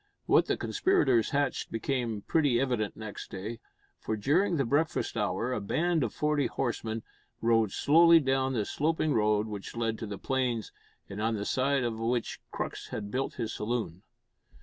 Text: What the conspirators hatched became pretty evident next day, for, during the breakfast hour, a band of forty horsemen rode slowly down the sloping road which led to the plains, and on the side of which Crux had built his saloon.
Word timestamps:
What 0.25 0.47
the 0.47 0.57
conspirators 0.57 1.29
hatched 1.29 1.71
became 1.71 2.23
pretty 2.23 2.59
evident 2.59 2.97
next 2.97 3.29
day, 3.29 3.59
for, 3.99 4.17
during 4.17 4.57
the 4.57 4.65
breakfast 4.65 5.15
hour, 5.15 5.53
a 5.53 5.61
band 5.61 6.03
of 6.03 6.11
forty 6.11 6.47
horsemen 6.47 7.03
rode 7.39 7.71
slowly 7.71 8.19
down 8.19 8.53
the 8.53 8.65
sloping 8.65 9.13
road 9.13 9.45
which 9.45 9.75
led 9.75 9.99
to 9.99 10.07
the 10.07 10.17
plains, 10.17 10.71
and 11.07 11.21
on 11.21 11.35
the 11.35 11.45
side 11.45 11.83
of 11.83 11.99
which 11.99 12.39
Crux 12.49 12.87
had 12.87 13.11
built 13.11 13.35
his 13.35 13.53
saloon. 13.53 14.01